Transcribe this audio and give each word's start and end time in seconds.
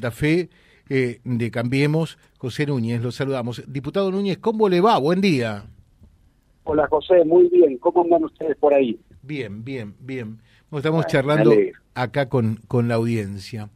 La 0.00 0.12
fe 0.12 0.48
eh, 0.88 1.18
de 1.24 1.50
Cambiemos, 1.50 2.18
José 2.38 2.66
Núñez, 2.66 3.02
lo 3.02 3.10
saludamos. 3.10 3.64
Diputado 3.66 4.12
Núñez, 4.12 4.38
¿cómo 4.38 4.68
le 4.68 4.80
va? 4.80 4.96
Buen 4.96 5.20
día. 5.20 5.64
Hola 6.62 6.86
José, 6.86 7.24
muy 7.24 7.48
bien. 7.48 7.78
¿Cómo 7.78 8.04
andan 8.04 8.22
ustedes 8.22 8.56
por 8.58 8.72
ahí? 8.72 8.96
Bien, 9.22 9.64
bien, 9.64 9.96
bien. 9.98 10.40
Estamos 10.70 11.04
charlando 11.08 11.52
acá 11.94 12.28
con, 12.28 12.60
con 12.68 12.86
la 12.86 12.94
audiencia. 12.94 13.70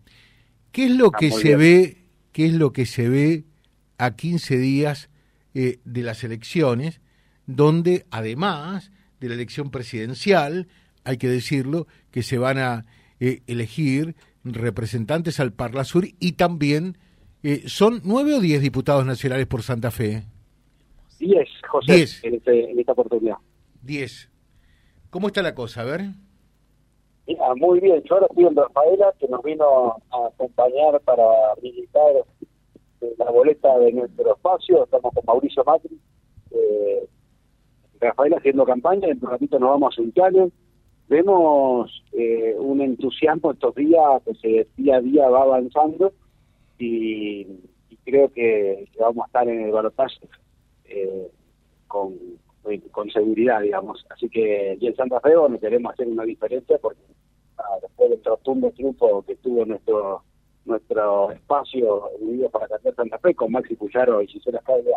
¿Qué 0.70 0.84
es 0.84 0.92
lo 0.92 1.08
ah, 1.08 1.18
que 1.18 1.32
se 1.32 1.56
ve, 1.56 1.96
qué 2.30 2.46
es 2.46 2.54
lo 2.54 2.72
que 2.72 2.86
se 2.86 3.08
ve 3.08 3.42
a 3.98 4.14
15 4.14 4.58
días 4.58 5.10
eh, 5.54 5.80
de 5.84 6.02
las 6.04 6.22
elecciones, 6.22 7.00
donde 7.46 8.06
además 8.12 8.92
de 9.18 9.28
la 9.28 9.34
elección 9.34 9.72
presidencial, 9.72 10.68
hay 11.02 11.16
que 11.16 11.28
decirlo, 11.28 11.88
que 12.12 12.22
se 12.22 12.38
van 12.38 12.58
a 12.58 12.86
eh, 13.18 13.42
elegir 13.48 14.14
representantes 14.44 15.40
al 15.40 15.52
Parla 15.52 15.84
Sur 15.84 16.04
y 16.18 16.32
también 16.32 16.98
eh, 17.42 17.62
son 17.66 18.00
nueve 18.04 18.34
o 18.34 18.40
diez 18.40 18.60
diputados 18.60 19.04
nacionales 19.06 19.46
por 19.46 19.62
Santa 19.62 19.90
Fe. 19.90 20.24
Diez, 21.18 21.48
José, 21.68 21.94
diez. 21.94 22.24
Este, 22.24 22.70
en, 22.70 22.78
esta 22.78 22.92
oportunidad. 22.92 23.36
Diez. 23.80 24.30
¿Cómo 25.10 25.28
está 25.28 25.42
la 25.42 25.54
cosa? 25.54 25.82
A 25.82 25.84
ver. 25.84 26.02
muy 27.56 27.80
bien. 27.80 28.02
Yo 28.04 28.14
ahora 28.14 28.26
estoy 28.30 28.46
en 28.46 28.56
Rafaela, 28.56 29.14
que 29.18 29.28
nos 29.28 29.42
vino 29.42 29.96
a 30.10 30.26
acompañar 30.26 31.00
para 31.04 31.24
visitar 31.62 32.12
eh, 33.00 33.14
la 33.18 33.30
boleta 33.30 33.78
de 33.78 33.92
nuestro 33.92 34.34
espacio. 34.34 34.84
Estamos 34.84 35.12
con 35.14 35.24
Mauricio 35.26 35.62
Macri. 35.64 35.98
Eh, 36.50 37.06
Rafaela 38.00 38.38
haciendo 38.38 38.64
campaña. 38.64 39.08
En 39.08 39.18
un 39.22 39.30
ratito 39.30 39.58
nos 39.58 39.70
vamos 39.70 39.96
a 39.98 40.02
Italia 40.02 40.48
vemos 41.12 42.02
eh, 42.12 42.56
un 42.58 42.80
entusiasmo 42.80 43.52
estos 43.52 43.74
días 43.74 44.22
que 44.40 44.66
día 44.78 44.96
a 44.96 45.00
día 45.02 45.28
va 45.28 45.42
avanzando 45.42 46.10
y, 46.78 47.46
creo 48.04 48.32
que, 48.32 48.88
vamos 48.98 49.24
a 49.24 49.26
estar 49.26 49.48
en 49.48 49.60
el 49.60 49.70
balotaje 49.70 50.26
eh, 50.86 51.28
con, 51.86 52.14
con 52.90 53.10
seguridad, 53.10 53.60
digamos. 53.60 54.04
Así 54.08 54.28
que 54.30 54.72
en 54.80 54.96
Santa 54.96 55.20
Fe 55.20 55.34
no 55.34 55.60
queremos 55.60 55.92
hacer 55.92 56.08
una 56.08 56.24
diferencia 56.24 56.78
porque 56.78 57.02
ah, 57.58 57.76
después 57.82 58.08
del 58.10 58.24
rotundo 58.24 58.70
triunfo 58.70 59.22
que 59.22 59.36
tuvo 59.36 59.66
nuestro 59.66 60.22
nuestro 60.64 61.32
espacio 61.32 62.08
unido 62.20 62.48
para 62.48 62.68
cambiar 62.68 62.94
Santa 62.94 63.18
Fe 63.18 63.34
con 63.34 63.52
Maxi 63.52 63.74
Puyaro 63.74 64.22
y 64.22 64.28
Gisela 64.28 64.58
Escaglia 64.58 64.96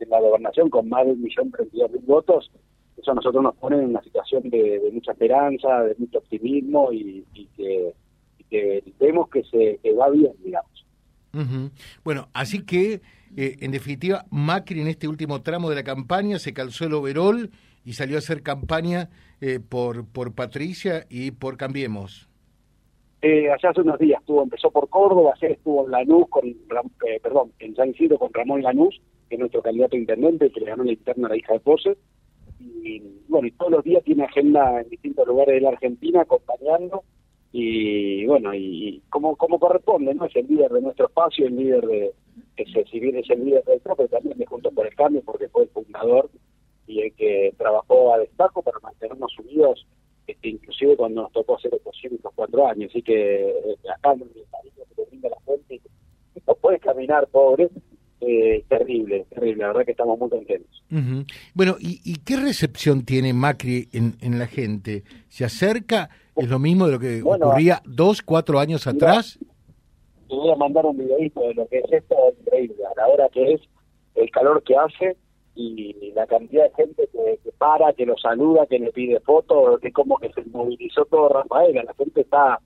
en 0.00 0.10
la 0.10 0.20
gobernación 0.20 0.70
con 0.70 0.88
más 0.88 1.04
de 1.06 1.12
un 1.12 1.22
millón 1.22 1.52
treinta 1.52 1.88
mil 1.88 2.02
votos, 2.04 2.50
eso 2.96 3.10
a 3.10 3.14
nosotros 3.14 3.42
nos 3.42 3.54
pone 3.56 3.76
en 3.78 3.90
una 3.90 4.02
situación 4.02 4.48
de, 4.50 4.80
mucha 4.92 5.12
esperanza, 5.12 5.82
de 5.82 5.94
mucho 5.98 6.18
optimismo 6.18 6.92
y, 6.92 7.24
que, 8.50 8.82
vemos 8.98 9.28
que 9.28 9.42
se 9.44 9.92
va 9.92 10.10
bien, 10.10 10.32
digamos. 10.42 10.86
Bueno, 12.02 12.28
así 12.32 12.64
que, 12.64 13.02
eh, 13.36 13.56
en 13.60 13.70
definitiva, 13.70 14.24
Macri 14.30 14.80
en 14.80 14.88
este 14.88 15.08
último 15.08 15.42
tramo 15.42 15.68
de 15.68 15.76
la 15.76 15.82
campaña 15.82 16.38
se 16.38 16.54
calzó 16.54 16.86
el 16.86 16.94
overol 16.94 17.50
y 17.84 17.92
salió 17.92 18.16
a 18.16 18.18
hacer 18.18 18.42
campaña 18.42 19.10
eh, 19.40 19.60
por, 19.60 20.06
por 20.06 20.34
Patricia 20.34 21.06
y 21.10 21.32
por 21.32 21.56
Cambiemos. 21.56 22.28
Eh, 23.22 23.50
allá 23.50 23.70
hace 23.70 23.80
unos 23.80 23.98
días 23.98 24.20
estuvo, 24.20 24.42
empezó 24.42 24.70
por 24.70 24.88
Córdoba, 24.88 25.32
ayer 25.36 25.52
estuvo 25.52 25.84
en 25.84 25.90
Lanús, 25.90 26.28
con, 26.28 26.46
eh, 26.46 27.20
perdón, 27.22 27.52
en 27.58 27.74
San 27.74 27.90
Isidro 27.90 28.18
con 28.18 28.32
Ramón 28.32 28.62
Lanús, 28.62 29.00
que 29.28 29.34
es 29.34 29.38
nuestro 29.38 29.62
candidato 29.62 29.96
a 29.96 29.98
intendente, 29.98 30.50
que 30.50 30.60
le 30.60 30.66
ganó 30.66 30.84
la 30.84 30.92
interna 30.92 31.26
a 31.26 31.30
la 31.30 31.36
hija 31.36 31.54
de 31.54 31.60
Pose, 31.60 31.96
y 32.58 33.02
bueno, 33.28 33.48
y 33.48 33.52
todos 33.52 33.72
los 33.72 33.84
días 33.84 34.02
tiene 34.04 34.24
agenda 34.24 34.80
en 34.80 34.88
distintos 34.88 35.26
lugares 35.26 35.54
de 35.54 35.60
la 35.60 35.70
Argentina 35.70 36.22
acompañando 36.22 37.02
y 37.52 38.26
bueno, 38.26 38.54
y, 38.54 39.02
como, 39.08 39.36
como 39.36 39.58
corresponde, 39.58 40.14
¿no? 40.14 40.26
Es 40.26 40.36
el 40.36 40.46
líder 40.46 40.70
de 40.72 40.82
nuestro 40.82 41.06
espacio, 41.06 41.46
el 41.46 41.56
líder 41.56 41.86
de, 41.86 42.12
que 42.54 42.84
si 42.90 43.00
bien 43.00 43.16
es 43.16 43.30
el 43.30 43.44
líder 43.44 43.64
del 43.64 43.80
pero 43.80 44.08
también 44.08 44.36
de 44.38 44.46
Juntos 44.46 44.74
por 44.74 44.86
el 44.86 44.94
Cambio 44.94 45.22
porque 45.24 45.48
fue 45.48 45.62
el 45.64 45.68
fundador 45.70 46.28
y 46.86 47.00
el 47.00 47.14
que 47.14 47.54
trabajó 47.56 48.14
a 48.14 48.18
destaco 48.18 48.62
para 48.62 48.78
mantenernos 48.80 49.38
unidos, 49.38 49.86
este, 50.26 50.48
inclusive 50.48 50.96
cuando 50.96 51.22
nos 51.22 51.32
tocó 51.32 51.56
hacer 51.56 51.74
oposición 51.74 52.14
estos 52.14 52.32
cuatro 52.34 52.66
años, 52.66 52.90
así 52.90 53.02
que 53.02 53.48
eh, 53.48 53.76
acá 53.96 54.12
en 54.12 54.22
el 54.22 54.28
que 54.30 55.04
brinda 55.08 55.30
la 55.30 55.40
fuente, 55.40 55.80
no 56.46 56.54
puede 56.56 56.78
caminar, 56.78 57.26
pobre, 57.28 57.70
eh, 58.20 58.64
terrible, 58.68 59.26
terrible, 59.28 59.62
la 59.62 59.68
verdad 59.68 59.84
que 59.84 59.90
estamos 59.90 60.18
muy 60.18 60.30
contentos. 60.30 60.82
Bueno, 61.54 61.76
¿y, 61.78 62.16
qué 62.20 62.36
recepción 62.36 63.04
tiene 63.04 63.32
Macri 63.32 63.88
en, 63.92 64.38
la 64.38 64.46
gente? 64.46 65.04
¿Se 65.28 65.44
acerca? 65.44 66.08
¿Es 66.34 66.48
lo 66.48 66.58
mismo 66.58 66.86
de 66.86 66.92
lo 66.92 66.98
que 66.98 67.22
ocurría 67.22 67.82
dos, 67.84 68.22
cuatro 68.22 68.58
años 68.58 68.86
atrás? 68.86 69.38
Te 70.28 70.34
voy 70.34 70.50
a 70.50 70.56
mandar 70.56 70.86
un 70.86 70.96
videito 70.96 71.40
de 71.40 71.54
lo 71.54 71.68
que 71.68 71.78
es 71.78 71.92
esto, 71.92 72.16
increíble, 72.40 72.76
a 72.84 73.00
la 73.00 73.06
hora 73.08 73.28
que 73.28 73.52
es, 73.52 73.60
el 74.14 74.30
calor 74.30 74.62
que 74.62 74.76
hace 74.76 75.16
y 75.54 76.12
la 76.14 76.26
cantidad 76.26 76.64
de 76.64 76.74
gente 76.74 77.08
que, 77.12 77.50
para, 77.58 77.92
que 77.92 78.06
lo 78.06 78.16
saluda, 78.16 78.66
que 78.66 78.78
le 78.78 78.92
pide 78.92 79.20
fotos, 79.20 79.80
que 79.80 79.92
como 79.92 80.16
que 80.18 80.30
se 80.32 80.42
movilizó 80.46 81.04
todo 81.04 81.28
Rafael, 81.28 81.74
la 81.74 81.94
gente 81.94 82.22
está 82.22 82.60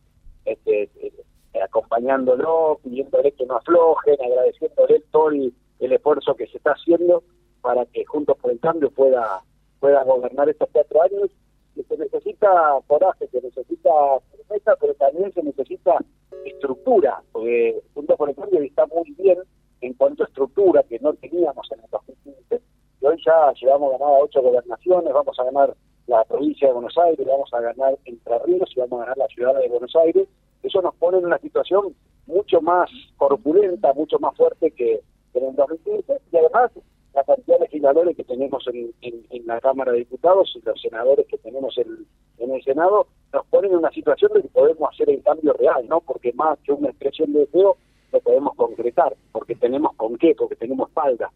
este, 0.45 0.83
eh, 0.83 1.13
acompañándolo, 1.59 2.79
pidiéndole 2.83 3.33
que 3.33 3.47
no 3.47 3.57
aflojen, 3.57 4.17
agradeciéndole 4.21 5.01
todo 5.11 5.31
el, 5.31 5.53
esfuerzo 5.81 6.35
que 6.35 6.47
se 6.47 6.59
está 6.59 6.73
haciendo 6.73 7.23
para 7.61 7.85
que 7.87 8.05
Juntos 8.05 8.37
por 8.39 8.51
el 8.51 8.61
Cambio 8.61 8.91
pueda, 8.91 9.43
pueda 9.81 10.05
gobernar 10.05 10.49
estos 10.49 10.69
cuatro 10.73 11.03
años. 11.03 11.31
Y 11.77 11.83
se 11.85 11.97
necesita 11.97 12.49
coraje, 12.87 13.29
se 13.29 13.41
necesita 13.41 13.91
firmeza, 14.31 14.77
pero 14.81 14.95
también 14.95 15.33
se 15.33 15.43
necesita 15.43 15.99
estructura, 16.45 17.23
porque 17.33 17.81
Juntos 17.95 18.17
por 18.17 18.29
el 18.29 18.37
Cambio 18.37 18.61
está 18.63 18.87
muy 18.87 19.11
bien 19.13 19.39
en 19.81 19.95
cuanto 19.95 20.25
a 20.25 20.27
estructura 20.27 20.83
que 20.83 20.99
no 21.01 21.15
teníamos 21.15 21.67
en 21.73 21.81
el 21.81 21.91
2015. 21.91 22.61
Y 23.01 23.07
hoy 23.07 23.17
ya 23.25 23.53
llevamos 23.61 23.93
ganada 23.93 24.19
ocho 24.21 24.43
gobernaciones, 24.43 25.13
vamos 25.13 25.39
a 25.39 25.45
ganar 25.45 25.75
la 26.07 26.25
provincia 26.25 26.69
de 26.69 26.75
Buenos 26.75 26.97
Aires, 26.99 27.27
vamos 27.27 27.49
a 27.53 27.61
ganar 27.61 27.97
Entre 28.05 28.39
Ríos 28.41 28.71
y 28.75 28.81
vamos 28.81 29.01
a 29.01 29.05
ganar 29.05 29.19
la 29.19 29.29
ciudad 29.29 29.55
de 29.59 29.69
Buenos 29.69 29.95
Aires 29.97 30.29
eso 30.71 30.81
nos 30.81 30.95
pone 30.95 31.19
en 31.19 31.27
una 31.27 31.39
situación 31.39 31.95
mucho 32.27 32.61
más 32.63 32.89
corpulenta, 33.17 33.93
mucho 33.93 34.19
más 34.19 34.37
fuerte 34.37 34.71
que, 34.71 35.01
en 35.35 35.45
el 35.45 35.57
2015, 35.57 36.21
y 36.33 36.37
además 36.37 36.71
la 37.15 37.25
cantidad 37.25 37.59
de 37.59 37.65
legisladores 37.65 38.17
que 38.17 38.25
tenemos 38.25 38.65
en, 38.69 39.47
la 39.47 39.61
Cámara 39.61 39.91
de 39.91 39.99
Diputados 39.99 40.53
y 40.55 40.65
los 40.65 40.81
senadores 40.81 41.27
que 41.27 41.37
tenemos 41.39 41.77
en, 41.79 42.07
el 42.39 42.63
Senado 42.63 43.09
nos 43.33 43.47
ponen 43.47 43.73
en 43.73 43.79
una 43.79 43.91
situación 43.91 44.33
de 44.35 44.43
que 44.43 44.49
podemos 44.49 44.89
hacer 44.93 45.11
el 45.11 45.23
cambio 45.23 45.53
real, 45.55 45.87
¿no? 45.89 46.01
Porque 46.01 46.33
más 46.33 46.59
que 46.61 46.73
una 46.73 46.89
expresión 46.89 47.33
de 47.33 47.41
deseo, 47.41 47.77
lo 48.13 48.21
podemos 48.21 48.55
concretar, 48.55 49.17
porque 49.33 49.55
tenemos 49.57 49.95
con 49.97 50.17
qué, 50.17 50.35
porque 50.37 50.57
tenemos 50.57 50.89
espalda. 50.89 51.31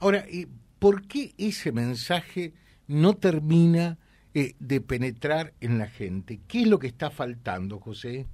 Ahora, 0.00 0.24
¿por 0.78 1.06
qué 1.06 1.32
ese 1.38 1.70
mensaje 1.72 2.52
no 2.88 3.14
termina 3.14 3.98
eh, 4.38 4.54
de 4.60 4.80
penetrar 4.80 5.52
en 5.60 5.78
la 5.78 5.88
gente. 5.88 6.38
¿Qué 6.46 6.60
es 6.60 6.68
lo 6.68 6.78
que 6.78 6.86
está 6.86 7.10
faltando, 7.10 7.80
José? 7.80 8.26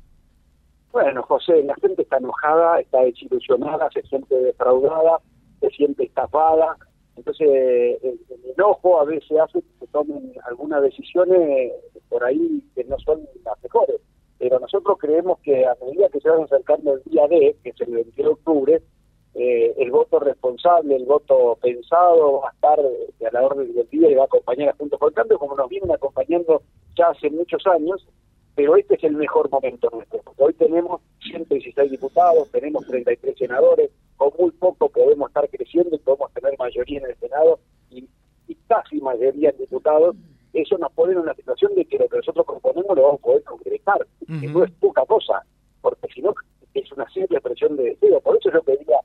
Bueno, 0.92 1.22
José, 1.22 1.62
la 1.62 1.74
gente 1.76 2.02
está 2.02 2.18
enojada, 2.18 2.78
está 2.80 3.00
desilusionada, 3.00 3.88
se 3.90 4.02
siente 4.02 4.34
defraudada, 4.36 5.20
se 5.60 5.70
siente 5.70 6.04
estafada. 6.04 6.76
Entonces, 7.16 7.48
el, 7.48 8.20
enojo 8.54 9.00
a 9.00 9.04
veces 9.04 9.30
hace 9.40 9.62
que 9.62 9.78
se 9.80 9.86
tomen 9.86 10.34
algunas 10.46 10.82
decisiones 10.82 11.72
por 12.10 12.22
ahí 12.22 12.62
que 12.74 12.84
no 12.84 12.98
son 12.98 13.26
las 13.42 13.62
mejores. 13.62 13.96
Pero 14.38 14.58
nosotros 14.60 14.98
creemos 14.98 15.38
que 15.38 15.64
a 15.64 15.74
medida 15.86 16.10
que 16.10 16.20
se 16.20 16.28
van 16.28 16.42
acercando 16.42 16.92
el 16.92 17.02
día 17.04 17.26
D, 17.28 17.56
que 17.62 17.70
es 17.70 17.80
el 17.80 17.94
20 17.94 18.22
de 18.22 18.28
octubre, 18.28 18.82
eh, 19.34 19.74
el 19.78 19.90
voto 19.90 20.20
responsable, 20.20 20.94
el 20.94 21.06
voto 21.06 21.58
pensado 21.60 22.40
va 22.40 22.50
a 22.50 22.52
estar 22.52 22.78
a 22.78 23.32
la 23.32 23.42
orden 23.42 23.74
del 23.74 23.88
día 23.88 24.08
y 24.10 24.14
va 24.14 24.22
a 24.22 24.26
acompañar 24.26 24.68
a 24.68 24.74
Juntos 24.74 24.98
por 24.98 25.08
el 25.08 25.14
Cambio 25.14 25.38
como 25.38 25.56
nos 25.56 25.68
vienen 25.68 25.90
acompañando 25.90 26.62
ya 26.96 27.08
hace 27.08 27.30
muchos 27.30 27.66
años, 27.66 28.06
pero 28.54 28.76
este 28.76 28.94
es 28.94 29.02
el 29.02 29.16
mejor 29.16 29.50
momento 29.50 29.90
nuestro, 29.92 30.20
porque 30.22 30.44
hoy 30.44 30.54
tenemos 30.54 31.00
116 31.24 31.90
diputados, 31.90 32.48
tenemos 32.52 32.86
33 32.86 33.36
senadores, 33.36 33.90
con 34.16 34.30
muy 34.38 34.52
poco 34.52 34.88
podemos 34.88 35.28
estar 35.28 35.48
creciendo 35.48 35.96
y 35.96 35.98
podemos 35.98 36.32
tener 36.32 36.56
mayoría 36.56 37.00
en 37.00 37.06
el 37.06 37.16
Senado 37.16 37.58
y, 37.90 38.08
casi 38.68 38.98
mayoría 39.00 39.50
en 39.50 39.58
diputados, 39.58 40.16
eso 40.52 40.78
nos 40.78 40.92
pone 40.92 41.12
en 41.12 41.18
una 41.18 41.34
situación 41.34 41.74
de 41.74 41.84
que 41.84 41.98
lo 41.98 42.08
que 42.08 42.16
nosotros 42.18 42.46
proponemos 42.46 42.96
lo 42.96 43.02
vamos 43.02 43.20
a 43.20 43.24
poder 43.24 43.42
concretar, 43.42 44.06
que 44.40 44.46
no 44.46 44.64
es 44.64 44.70
poca 44.72 45.04
cosa, 45.04 45.42
porque 45.82 46.08
si 46.14 46.22
no 46.22 46.32
es 46.72 46.92
una 46.92 47.08
simple 47.10 47.38
expresión 47.38 47.76
de 47.76 47.90
deseo, 47.90 48.20
por 48.20 48.36
eso 48.36 48.50
yo 48.52 48.62
pedía 48.62 49.00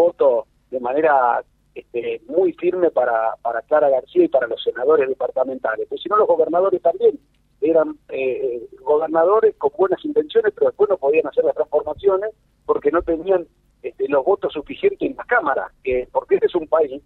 voto 0.00 0.46
de 0.70 0.80
manera 0.80 1.42
este, 1.74 2.20
muy 2.26 2.52
firme 2.54 2.90
para, 2.90 3.34
para 3.42 3.62
Clara 3.62 3.90
García 3.90 4.24
y 4.24 4.28
para 4.28 4.46
los 4.46 4.62
senadores 4.62 5.08
departamentales. 5.08 5.86
Pues 5.88 6.00
si 6.02 6.08
no, 6.08 6.16
los 6.16 6.28
gobernadores 6.28 6.80
también 6.82 7.18
eran 7.60 7.98
eh, 8.08 8.66
gobernadores 8.82 9.54
con 9.56 9.70
buenas 9.76 10.02
intenciones, 10.04 10.52
pero 10.54 10.68
después 10.68 10.88
no 10.88 10.96
podían 10.96 11.26
hacer 11.26 11.44
las 11.44 11.54
transformaciones 11.54 12.30
porque 12.64 12.90
no 12.90 13.02
tenían 13.02 13.46
este, 13.82 14.08
los 14.08 14.24
votos 14.24 14.52
suficientes 14.52 15.02
en 15.02 15.16
la 15.16 15.24
Cámara, 15.24 15.70
que, 15.84 16.08
porque 16.12 16.36
este 16.36 16.46
es 16.46 16.54
un 16.54 16.66
país 16.66 17.02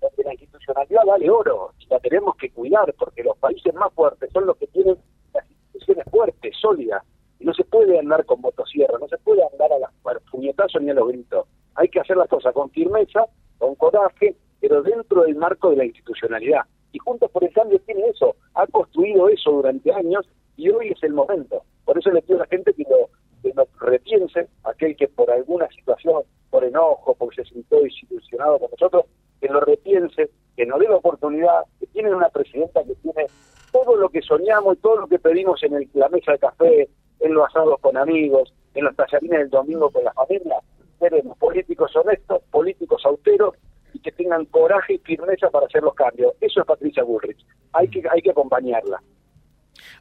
donde 0.00 0.24
la 0.24 0.32
institucionalidad 0.32 1.04
vale 1.06 1.30
oro 1.30 1.72
y 1.78 1.86
la 1.86 2.00
tenemos 2.00 2.34
que 2.36 2.50
cuidar, 2.50 2.92
porque 2.98 3.22
los 3.22 3.36
países 3.38 3.72
más 3.74 3.92
fuertes 3.94 4.30
son 4.32 4.46
los 4.46 4.56
que 4.56 4.66
tienen 4.68 4.96
las 5.32 5.48
instituciones 5.48 6.04
fuertes, 6.10 6.56
sólidas, 6.60 7.02
no 7.38 7.54
se 7.54 7.64
puede 7.64 7.98
andar 7.98 8.24
con 8.24 8.40
motosierra, 8.40 8.98
no 8.98 9.08
se 9.08 9.18
puede 9.18 9.42
andar 9.52 9.72
a 9.72 9.78
las 9.78 9.90
puñetazos 10.30 10.80
ni 10.82 10.90
a 10.90 10.94
los 10.94 11.08
gritos. 11.08 11.46
Hay 11.74 11.88
que 11.88 12.00
hacer 12.00 12.16
las 12.16 12.28
cosas 12.28 12.52
con 12.52 12.70
firmeza, 12.70 13.26
con 13.58 13.74
coraje, 13.76 14.36
pero 14.60 14.82
dentro 14.82 15.22
del 15.22 15.36
marco 15.36 15.70
de 15.70 15.76
la 15.76 15.84
institucionalidad. 15.84 16.62
Y 16.92 16.98
Juntos 16.98 17.30
por 17.30 17.44
el 17.44 17.52
Cambio 17.52 17.80
tiene 17.80 18.08
eso, 18.08 18.36
ha 18.54 18.66
construido 18.66 19.28
eso 19.28 19.50
durante 19.50 19.92
años 19.92 20.28
y 20.56 20.68
hoy 20.70 20.88
es 20.88 21.02
el 21.02 21.14
momento. 21.14 21.62
Por 21.84 21.98
eso 21.98 22.10
le 22.10 22.22
pido 22.22 22.36
a 22.36 22.40
la 22.40 22.46
gente 22.46 22.72
que 22.74 22.84
lo, 22.84 23.08
que 23.42 23.52
lo 23.54 23.66
repiense, 23.80 24.48
aquel 24.64 24.96
que 24.96 25.08
por 25.08 25.30
alguna 25.30 25.68
situación, 25.68 26.22
por 26.50 26.64
enojo, 26.64 27.14
porque 27.14 27.42
se 27.42 27.50
sintió 27.50 27.80
desilusionado 27.80 28.58
con 28.58 28.70
nosotros, 28.70 29.04
que 29.40 29.48
lo 29.48 29.60
repiense, 29.60 30.30
que 30.56 30.66
nos 30.66 30.78
dé 30.78 30.88
la 30.88 30.96
oportunidad, 30.96 31.64
que 31.80 31.86
tiene 31.88 32.14
una 32.14 32.28
presidenta 32.28 32.84
que 32.84 32.94
tiene 32.96 33.26
todo 33.72 33.96
lo 33.96 34.10
que 34.10 34.22
soñamos 34.22 34.76
y 34.76 34.80
todo 34.80 34.96
lo 34.96 35.06
que 35.08 35.18
pedimos 35.18 35.62
en 35.62 35.88
la 35.94 36.08
mesa 36.08 36.32
de 36.32 36.38
café, 36.38 36.88
en 37.20 37.34
los 37.34 37.46
asados 37.46 37.80
con 37.80 37.96
amigos, 37.96 38.52
en 38.74 38.84
las 38.84 38.94
tallarines 38.94 39.40
del 39.40 39.50
domingo 39.50 39.90
con 39.90 40.04
la 40.04 40.12
familia. 40.12 40.58
Queremos 41.02 41.36
políticos 41.36 41.90
honestos, 41.96 42.42
políticos 42.48 43.02
austeros 43.04 43.56
y 43.92 43.98
que 43.98 44.12
tengan 44.12 44.44
coraje 44.44 44.94
y 44.94 44.98
firmeza 44.98 45.50
para 45.50 45.66
hacer 45.66 45.82
los 45.82 45.94
cambios. 45.94 46.32
Eso 46.40 46.60
es 46.60 46.66
Patricia 46.66 47.02
Bullrich. 47.02 47.44
Hay 47.72 47.88
que, 47.88 48.04
hay 48.08 48.22
que 48.22 48.30
acompañarla. 48.30 49.02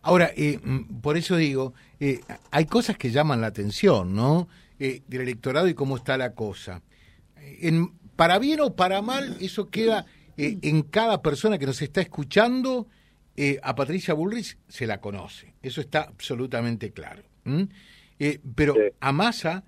Ahora, 0.03 0.29
eh, 0.35 0.59
mm, 0.63 1.01
por 1.01 1.17
eso 1.17 1.35
digo, 1.35 1.73
eh, 1.99 2.19
hay 2.51 2.65
cosas 2.65 2.99
que 2.99 3.09
llaman 3.09 3.41
la 3.41 3.47
atención, 3.47 4.13
¿no? 4.13 4.47
Eh, 4.77 5.01
del 5.07 5.21
electorado 5.21 5.67
y 5.67 5.73
cómo 5.73 5.97
está 5.97 6.19
la 6.19 6.35
cosa. 6.35 6.83
En, 7.35 7.97
para 8.15 8.37
bien 8.37 8.61
o 8.61 8.75
para 8.75 9.01
mal, 9.01 9.37
eso 9.41 9.71
queda 9.71 10.05
en 10.37 10.83
cada 10.83 11.23
persona 11.23 11.57
que 11.57 11.65
nos 11.65 11.81
está 11.81 12.01
escuchando. 12.01 12.87
a 13.63 13.75
Patricia 13.75 14.13
Bullrich 14.13 14.57
se 14.67 14.85
la 14.85 15.01
conoce, 15.01 15.55
eso 15.63 15.81
está 15.81 16.03
absolutamente 16.03 16.91
claro. 16.91 17.23
pero 18.55 18.75
a 18.99 19.11
Massa 19.11 19.63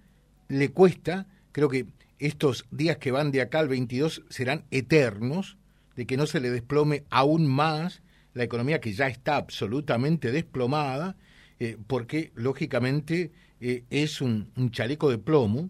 le 0.54 0.70
cuesta, 0.70 1.28
creo 1.52 1.70
que 1.70 1.88
estos 2.20 2.66
días 2.72 2.98
que 2.98 3.12
van 3.12 3.32
de 3.32 3.42
acá 3.42 3.60
al 3.60 3.68
22 3.68 4.24
serán 4.30 4.66
eternos, 4.72 5.58
de 5.96 6.06
que 6.06 6.18
no 6.18 6.26
se 6.26 6.40
le 6.40 6.50
desplome 6.50 7.04
aún 7.10 7.48
más 7.48 8.02
la 8.34 8.44
economía 8.44 8.82
que 8.82 8.94
ya 8.94 9.08
está 9.08 9.36
absolutamente 9.36 10.32
desplomada, 10.32 11.18
eh, 11.60 11.78
porque 11.88 12.32
lógicamente 12.36 13.32
eh, 13.60 13.84
es 13.90 14.22
un, 14.22 14.52
chaleco 14.72 15.10
de 15.10 15.18
plomo, 15.18 15.70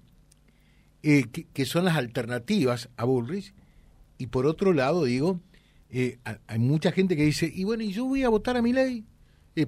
eh, 1.02 1.26
que, 1.28 1.66
son 1.66 1.86
las 1.86 1.98
alternativas 1.98 2.90
a 2.96 3.04
Bullrich, 3.04 3.54
y 4.18 4.28
por 4.28 4.46
otro 4.46 4.74
lado 4.74 5.04
digo, 5.04 5.42
hay 6.48 6.60
mucha 6.60 6.92
gente 6.92 7.16
que 7.16 7.26
dice, 7.26 7.52
y 7.54 7.66
bueno, 7.66 7.84
y 7.84 7.92
yo 7.92 8.06
voy 8.06 8.24
a 8.24 8.30
votar 8.30 8.58
a 8.58 8.62
mi 8.62 8.74
ley, 8.74 9.06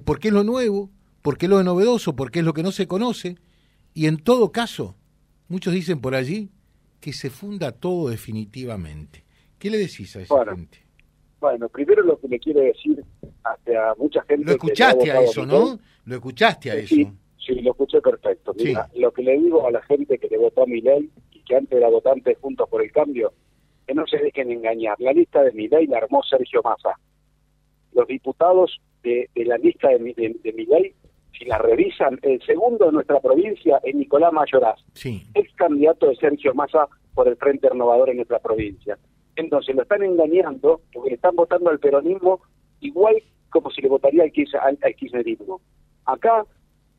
porque 0.04 0.28
es 0.28 0.34
lo 0.34 0.44
nuevo, 0.44 0.90
porque 1.22 1.46
es 1.46 1.50
lo 1.50 1.62
novedoso, 1.62 2.16
porque 2.16 2.40
es 2.40 2.44
lo 2.44 2.54
que 2.54 2.62
no 2.62 2.72
se 2.72 2.86
conoce, 2.86 3.36
y 3.92 4.06
en 4.06 4.16
todo 4.16 4.52
caso, 4.52 4.96
muchos 5.48 5.72
dicen 5.72 6.00
por 6.00 6.14
allí 6.14 6.50
que 7.00 7.12
se 7.12 7.30
funda 7.30 7.72
todo 7.72 8.08
definitivamente. 8.08 9.24
¿Qué 9.58 9.70
le 9.70 9.78
decís 9.78 10.16
a 10.16 10.22
esa 10.22 10.44
gente? 10.44 10.78
Bueno, 11.40 11.68
primero 11.68 12.02
lo 12.02 12.18
que 12.18 12.28
le 12.28 12.38
quiero 12.38 12.60
decir 12.60 13.04
a 13.44 13.94
mucha 13.98 14.22
gente. 14.22 14.44
Lo 14.44 14.52
escuchaste 14.52 15.10
a 15.10 15.20
eso, 15.20 15.46
¿no? 15.46 15.78
Lo 16.04 16.14
escuchaste 16.14 16.70
a 16.70 16.74
eso. 16.74 16.94
Sí, 16.94 17.54
lo 17.62 17.70
escuché 17.70 18.00
perfecto. 18.00 18.52
Mira, 18.56 18.88
lo 18.96 19.12
que 19.12 19.22
le 19.22 19.38
digo 19.38 19.66
a 19.66 19.70
la 19.70 19.82
gente 19.82 20.18
que 20.18 20.28
le 20.28 20.38
votó 20.38 20.64
a 20.64 20.66
mi 20.66 20.80
ley 20.80 21.08
y 21.30 21.40
que 21.40 21.56
antes 21.56 21.78
era 21.78 21.88
votante 21.88 22.34
Juntos 22.34 22.68
por 22.68 22.82
el 22.82 22.90
Cambio, 22.90 23.32
que 23.86 23.94
no 23.94 24.06
se 24.06 24.18
dejen 24.18 24.50
engañar. 24.50 24.96
La 24.98 25.12
lista 25.12 25.42
de 25.42 25.52
mi 25.52 25.68
ley 25.68 25.86
la 25.86 25.98
armó 25.98 26.22
Sergio 26.24 26.60
Massa. 26.62 26.98
Los 27.92 28.08
diputados 28.08 28.80
de, 29.02 29.30
la 29.36 29.56
lista 29.58 29.88
de, 29.88 29.98
de, 30.42 30.52
mi 30.52 30.66
ley, 30.66 30.92
si 31.38 31.44
la 31.44 31.58
revisan, 31.58 32.18
el 32.22 32.40
segundo 32.42 32.86
de 32.86 32.92
nuestra 32.92 33.20
provincia 33.20 33.80
es 33.82 33.94
Nicolás 33.94 34.32
Mayoraz, 34.32 34.80
ex 35.34 35.54
candidato 35.54 36.08
de 36.08 36.16
Sergio 36.16 36.54
Massa 36.54 36.88
por 37.14 37.28
el 37.28 37.36
Frente 37.36 37.68
Renovador 37.68 38.10
en 38.10 38.16
nuestra 38.16 38.38
provincia. 38.38 38.98
Entonces 39.36 39.74
lo 39.74 39.82
están 39.82 40.02
engañando 40.02 40.80
porque 40.92 41.10
le 41.10 41.16
están 41.16 41.36
votando 41.36 41.70
al 41.70 41.78
peronismo 41.78 42.40
igual 42.80 43.16
como 43.50 43.70
si 43.70 43.80
le 43.82 43.88
votaría 43.88 44.24
al, 44.24 44.94
kirchnerismo. 44.94 45.60
Acá, 46.04 46.44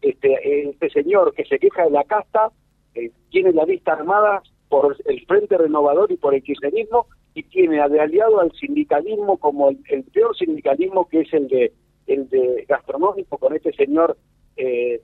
este, 0.01 0.69
este 0.69 0.89
señor 0.89 1.33
que 1.33 1.45
se 1.45 1.59
queja 1.59 1.83
de 1.83 1.91
la 1.91 2.03
casta 2.03 2.51
eh, 2.95 3.11
tiene 3.29 3.51
la 3.51 3.65
vista 3.65 3.93
armada 3.93 4.41
por 4.69 4.95
el 5.05 5.25
Frente 5.25 5.57
Renovador 5.57 6.11
y 6.11 6.17
por 6.17 6.33
el 6.33 6.43
kirchnerismo 6.43 7.07
y 7.33 7.43
tiene 7.43 7.87
de 7.89 7.99
aliado 7.99 8.39
al 8.39 8.51
sindicalismo 8.53 9.37
como 9.37 9.69
el, 9.69 10.03
peor 10.11 10.35
sindicalismo 10.35 11.07
que 11.07 11.21
es 11.21 11.33
el 11.33 11.47
de 11.47 11.71
el 12.07 12.30
de 12.30 12.65
gastronómico 12.68 13.38
con 13.38 13.54
este 13.56 13.74
señor 13.74 14.18
eh, 14.56 15.01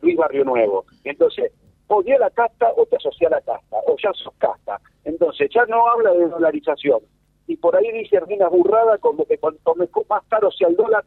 Luis 0.00 0.16
Barrio 0.16 0.44
Nuevo. 0.44 0.84
Entonces, 1.04 1.52
odia 1.88 2.18
la 2.18 2.30
casta 2.30 2.72
o 2.76 2.86
te 2.86 2.96
asocia 2.96 3.28
a 3.28 3.32
la 3.32 3.40
casta, 3.40 3.76
o 3.86 3.96
ya 4.02 4.12
sos 4.12 4.34
casta. 4.38 4.80
Entonces, 5.04 5.50
ya 5.54 5.64
no 5.66 5.86
habla 5.88 6.12
de 6.12 6.28
dolarización. 6.28 7.00
Y 7.46 7.56
por 7.56 7.76
ahí 7.76 7.92
dice 7.92 8.16
Hermina 8.16 8.48
Burrada 8.48 8.98
como 8.98 9.24
que 9.24 9.38
cuanto 9.38 9.74
más 10.08 10.24
caro 10.28 10.50
sea 10.50 10.68
el 10.68 10.76
dólar, 10.76 11.04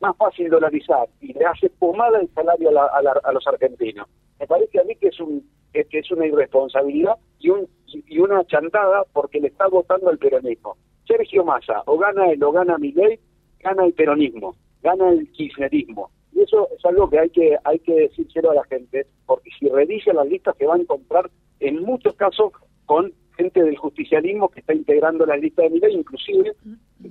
más 0.00 0.16
fácil 0.16 0.48
dolarizar. 0.48 1.08
Y 1.20 1.32
le 1.32 1.44
hace 1.44 1.68
pomada 1.70 2.20
el 2.20 2.28
salario 2.32 2.70
a, 2.70 3.32
los 3.32 3.46
argentinos. 3.46 4.06
Me 4.38 4.46
parece 4.46 4.80
a 4.80 4.84
mí 4.84 4.94
que 4.96 5.08
es, 5.08 5.20
un, 5.20 5.44
que 5.72 5.86
es 5.90 6.10
una 6.10 6.26
irresponsabilidad 6.26 7.16
y, 7.38 7.50
un, 7.50 7.68
y 7.86 8.18
una 8.20 8.44
chantada 8.44 9.04
porque 9.12 9.40
le 9.40 9.48
está 9.48 9.66
votando 9.66 10.10
el 10.10 10.18
peronismo. 10.18 10.76
Sergio 11.06 11.44
Massa, 11.44 11.82
o 11.86 11.98
gana 11.98 12.30
él 12.30 12.42
o 12.44 12.52
gana 12.52 12.78
Milei, 12.78 13.18
gana 13.62 13.84
el 13.84 13.92
peronismo, 13.92 14.56
gana 14.82 15.10
el 15.10 15.30
kirchnerismo. 15.32 16.10
Y 16.32 16.42
eso 16.42 16.68
es 16.76 16.84
algo 16.84 17.08
que 17.08 17.18
hay 17.18 17.30
que 17.30 17.56
hay 17.64 17.78
que 17.80 18.10
a 18.48 18.54
la 18.54 18.64
gente, 18.64 19.06
porque 19.26 19.50
si 19.58 19.68
revisa 19.68 20.12
las 20.12 20.26
listas 20.26 20.56
se 20.56 20.66
va 20.66 20.74
a 20.74 20.78
encontrar 20.78 21.30
en 21.60 21.82
muchos 21.82 22.14
casos 22.14 22.52
con 22.86 23.12
gente 23.36 23.62
del 23.62 23.76
justicialismo 23.76 24.48
que 24.48 24.60
está 24.60 24.74
integrando 24.74 25.24
la 25.24 25.36
lista 25.36 25.62
de 25.62 25.70
Milei, 25.70 25.94
inclusive 25.94 26.52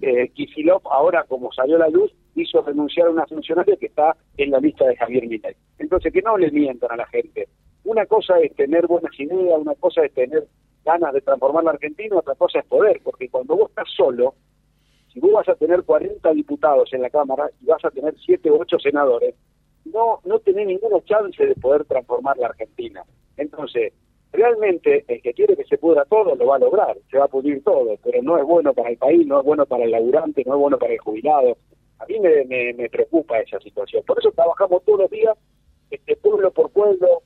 eh, 0.02 0.32
ahora 0.92 1.24
como 1.24 1.52
salió 1.52 1.78
la 1.78 1.90
luz, 1.90 2.12
hizo 2.36 2.62
renunciar 2.62 3.08
a 3.08 3.12
una 3.12 3.26
funcionaria 3.26 3.76
que 3.78 3.88
está 3.88 4.16
en 4.38 4.52
la 4.52 4.60
lista 4.60 4.86
de 4.86 4.96
Javier 4.96 5.28
Milei. 5.28 5.56
Entonces, 5.80 6.14
que 6.14 6.22
no 6.22 6.38
le 6.38 6.52
mientan 6.52 6.92
a 6.92 6.98
la 6.98 7.08
gente. 7.08 7.48
Una 7.84 8.06
cosa 8.06 8.40
es 8.40 8.54
tener 8.56 8.86
buenas 8.88 9.18
ideas, 9.20 9.60
una 9.60 9.76
cosa 9.76 10.04
es 10.06 10.14
tener 10.14 10.46
ganas 10.86 11.14
de 11.14 11.22
transformar 11.22 11.64
la 11.64 11.72
Argentina, 11.72 12.18
otra 12.18 12.36
cosa 12.36 12.60
es 12.60 12.66
poder, 12.66 13.02
porque 13.04 13.30
cuando 13.30 13.56
vos 13.56 13.70
estás 13.70 13.88
solo, 13.96 14.36
si 15.12 15.20
vos 15.20 15.32
vas 15.34 15.50
a 15.50 15.56
tener 15.56 15.84
40 15.84 16.32
diputados 16.34 16.94
en 16.94 17.02
la 17.02 17.10
Cámara 17.10 17.50
y 17.62 17.66
vas 17.66 17.84
a 17.84 17.92
tener 17.92 18.16
7 18.26 18.52
u 18.52 18.62
8 18.62 18.80
senadores, 18.80 19.36
no, 19.86 20.20
no 20.26 20.40
tenés 20.40 20.68
ninguna 20.68 21.02
chance 21.06 21.46
de 21.46 21.56
poder 21.56 21.86
transformar 21.86 22.38
la 22.38 22.48
Argentina. 22.48 23.04
Entonces, 23.38 23.94
realmente 24.32 25.06
el 25.08 25.22
que 25.22 25.34
quiere 25.34 25.56
que 25.56 25.64
se 25.64 25.78
pudra 25.78 26.06
todo 26.06 26.36
lo 26.36 26.46
va 26.46 26.58
a 26.58 26.60
lograr, 26.60 26.98
se 27.10 27.18
va 27.18 27.26
a 27.26 27.30
pudrir 27.30 27.64
todo, 27.64 27.98
pero 28.04 28.22
no 28.22 28.38
es 28.38 28.46
bueno 28.46 28.74
para 28.74 28.90
el 28.90 28.98
país, 28.98 29.26
no 29.26 29.40
es 29.40 29.46
bueno 29.46 29.66
para 29.66 29.86
el 29.86 29.92
laburante, 29.92 30.44
no 30.46 30.54
es 30.54 30.60
bueno 30.60 30.78
para 30.78 30.94
el 30.94 31.00
jubilado. 31.00 31.58
A 32.00 32.06
mí 32.06 32.20
me, 32.20 32.74
me, 32.74 32.90
preocupa 32.90 33.40
esa 33.40 33.60
situación. 33.60 34.04
Por 34.06 34.20
eso 34.20 34.32
trabajamos 34.32 34.84
todos 34.86 35.02
los 35.02 35.10
días, 35.10 35.38
este 35.90 36.16
pueblo 36.16 36.52
por 36.52 36.70
pueblo, 36.72 37.24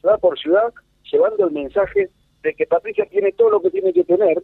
ciudad 0.00 0.20
por 0.20 0.38
ciudad, 0.38 0.72
llevando 1.10 1.46
el 1.46 1.52
mensaje 1.52 2.10
de 2.42 2.54
que 2.54 2.66
Patricia 2.66 3.06
tiene 3.06 3.32
todo 3.32 3.50
lo 3.50 3.62
que 3.62 3.70
tiene 3.70 3.92
que 3.92 4.04
tener 4.04 4.42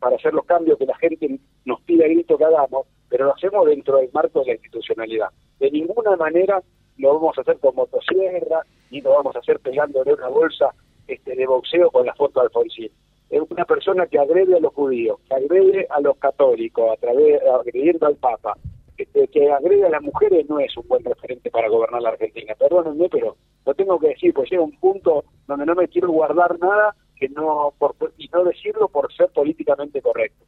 para 0.00 0.16
hacer 0.16 0.34
los 0.34 0.44
cambios 0.46 0.78
que 0.78 0.86
la 0.86 0.96
gente 0.96 1.38
nos 1.64 1.80
pide 1.82 2.04
a 2.04 2.08
grito 2.08 2.36
que 2.36 2.44
hagamos, 2.44 2.86
pero 3.08 3.26
lo 3.26 3.34
hacemos 3.34 3.66
dentro 3.66 3.98
del 3.98 4.10
marco 4.12 4.40
de 4.40 4.46
la 4.46 4.52
institucionalidad. 4.54 5.28
De 5.58 5.70
ninguna 5.70 6.16
manera 6.16 6.62
lo 6.96 7.14
vamos 7.14 7.38
a 7.38 7.42
hacer 7.42 7.58
con 7.58 7.74
motosierra, 7.74 8.62
ni 8.90 9.00
lo 9.00 9.10
vamos 9.10 9.36
a 9.36 9.38
hacer 9.38 9.60
pegándole 9.60 10.14
una 10.14 10.28
bolsa 10.28 10.70
este, 11.06 11.34
de 11.34 11.46
boxeo 11.46 11.90
con 11.90 12.06
la 12.06 12.14
foto 12.14 12.40
de 12.40 12.46
Alfonsín. 12.46 12.90
Es 13.28 13.42
una 13.48 13.64
persona 13.64 14.06
que 14.06 14.18
agrede 14.18 14.56
a 14.56 14.60
los 14.60 14.74
judíos, 14.74 15.20
que 15.28 15.34
agrede 15.34 15.86
a 15.90 16.00
los 16.00 16.16
católicos, 16.16 16.90
a 16.92 16.96
través 16.96 17.40
agrediendo 17.42 18.06
al 18.06 18.16
Papa, 18.16 18.56
este, 18.96 19.28
que 19.28 19.50
agrede 19.50 19.86
a 19.86 19.90
las 19.90 20.02
mujeres 20.02 20.48
no 20.48 20.58
es 20.58 20.76
un 20.76 20.86
buen 20.88 21.04
referente 21.04 21.50
para 21.50 21.68
gobernar 21.68 22.02
la 22.02 22.10
Argentina. 22.10 22.54
Perdónenme, 22.58 23.08
pero 23.08 23.36
lo 23.64 23.74
tengo 23.74 23.98
que 23.98 24.08
decir, 24.08 24.34
pues 24.34 24.50
llega 24.50 24.62
un 24.62 24.78
punto 24.78 25.24
donde 25.46 25.66
no 25.66 25.74
me 25.74 25.88
quiero 25.88 26.10
guardar 26.10 26.58
nada 26.58 26.94
que 27.20 27.28
no 27.28 27.74
por, 27.78 27.94
y 28.16 28.28
no 28.28 28.44
decirlo 28.44 28.88
por 28.88 29.12
ser 29.12 29.28
políticamente 29.28 30.00
correcto. 30.00 30.44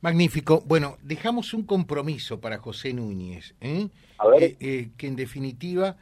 Magnífico. 0.00 0.62
Bueno, 0.66 0.96
dejamos 1.02 1.54
un 1.54 1.64
compromiso 1.64 2.40
para 2.40 2.58
José 2.58 2.92
Núñez, 2.92 3.54
¿eh? 3.60 3.88
Eh, 4.40 4.56
eh, 4.60 4.88
que 4.96 5.06
en 5.06 5.16
definitiva 5.16 5.96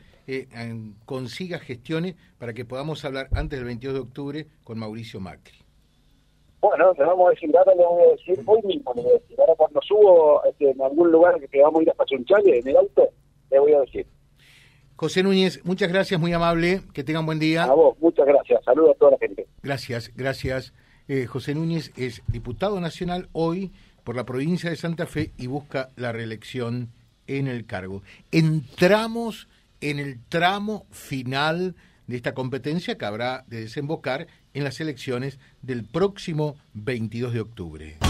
consiga 1.06 1.58
gestiones 1.58 2.14
para 2.38 2.52
que 2.52 2.64
podamos 2.64 3.04
hablar 3.04 3.28
antes 3.32 3.58
del 3.58 3.66
22 3.66 3.94
de 3.94 4.00
octubre 4.00 4.46
con 4.62 4.78
Mauricio 4.78 5.18
Macri. 5.18 5.58
Bueno, 6.60 6.92
le 6.96 7.04
vamos 7.04 7.26
a 7.26 7.30
decir, 7.30 7.56
ahora 7.56 7.74
le 7.74 7.84
voy 7.84 8.02
a 8.04 8.10
decir, 8.12 8.42
hoy 8.46 8.62
mismo 8.62 8.92
le 8.94 9.02
voy 9.02 9.10
a 9.10 9.14
decir, 9.14 9.40
ahora 9.40 9.54
cuando 9.56 9.80
subo 9.82 10.44
este, 10.44 10.70
en 10.70 10.80
algún 10.82 11.10
lugar 11.10 11.40
que 11.48 11.60
vamos 11.60 11.80
a 11.80 11.82
ir 11.82 11.90
a 11.90 11.94
Pachunchale 11.94 12.58
en 12.60 12.68
el 12.68 12.76
auto, 12.76 13.08
le 13.50 13.58
voy 13.58 13.72
a 13.72 13.80
decir. 13.80 14.06
José 15.00 15.22
Núñez, 15.22 15.64
muchas 15.64 15.88
gracias, 15.88 16.20
muy 16.20 16.30
amable, 16.34 16.82
que 16.92 17.02
tengan 17.02 17.24
buen 17.24 17.38
día. 17.38 17.64
A 17.64 17.72
vos, 17.72 17.96
muchas 18.00 18.26
gracias, 18.26 18.62
saludos 18.62 18.96
a 18.96 18.98
toda 18.98 19.12
la 19.12 19.16
gente. 19.16 19.46
Gracias, 19.62 20.12
gracias. 20.14 20.74
Eh, 21.08 21.24
José 21.24 21.54
Núñez 21.54 21.90
es 21.96 22.22
diputado 22.26 22.78
nacional 22.82 23.30
hoy 23.32 23.72
por 24.04 24.14
la 24.14 24.26
provincia 24.26 24.68
de 24.68 24.76
Santa 24.76 25.06
Fe 25.06 25.30
y 25.38 25.46
busca 25.46 25.88
la 25.96 26.12
reelección 26.12 26.90
en 27.26 27.48
el 27.48 27.64
cargo. 27.64 28.02
Entramos 28.30 29.48
en 29.80 30.00
el 30.00 30.20
tramo 30.28 30.84
final 30.90 31.76
de 32.06 32.16
esta 32.16 32.34
competencia 32.34 32.98
que 32.98 33.06
habrá 33.06 33.44
de 33.46 33.62
desembocar 33.62 34.26
en 34.52 34.64
las 34.64 34.82
elecciones 34.82 35.38
del 35.62 35.82
próximo 35.82 36.56
22 36.74 37.32
de 37.32 37.40
octubre 37.40 38.09